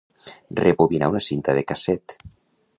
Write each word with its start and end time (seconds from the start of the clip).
Rebobinar 0.59 1.11
una 1.13 1.23
cinta 1.27 1.57
de 1.61 1.67
casset. 1.73 2.19